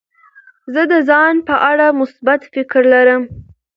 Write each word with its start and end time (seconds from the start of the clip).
زه 0.73 0.81
د 0.91 0.93
ځان 1.09 1.35
په 1.47 1.55
اړه 1.69 1.87
مثبت 1.99 2.41
فکر 2.53 2.81
لرم. 2.93 3.23